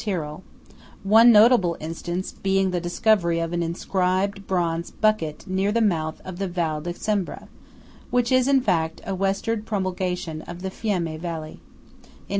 Tyrol:–one 0.03 1.31
notable 1.31 1.77
instance 1.79 2.31
being 2.31 2.71
the 2.71 2.81
discovery 2.81 3.37
of 3.39 3.53
an 3.53 3.61
inscribed 3.61 4.47
bronze 4.47 4.89
bucket 4.89 5.45
near 5.45 5.71
the 5.71 5.79
mouth 5.79 6.19
of 6.25 6.39
the 6.39 6.47
Val 6.47 6.81
di 6.81 6.91
Cembra 6.91 7.47
(which 8.09 8.31
is, 8.31 8.47
in 8.47 8.61
fact, 8.61 8.99
a 9.05 9.13
Westward 9.13 9.63
prolongation 9.63 10.41
of 10.47 10.63
the 10.63 10.71
Fiemme 10.71 11.19
Valley) 11.19 11.59
in 11.59 11.59
1828. 11.59 12.09